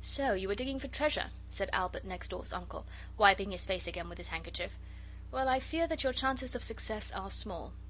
'So 0.00 0.32
you 0.32 0.48
were 0.48 0.54
digging 0.54 0.78
for 0.80 0.88
treasure,' 0.88 1.28
said 1.50 1.68
Albert 1.70 2.02
next 2.06 2.28
door's 2.28 2.50
uncle, 2.50 2.86
wiping 3.18 3.50
his 3.50 3.66
face 3.66 3.86
again 3.86 4.08
with 4.08 4.16
his 4.16 4.28
handkerchief. 4.28 4.78
'Well, 5.30 5.50
I 5.50 5.60
fear 5.60 5.86
that 5.86 6.02
your 6.02 6.14
chances 6.14 6.54
of 6.54 6.64
success 6.64 7.12
are 7.12 7.28
small. 7.30 7.74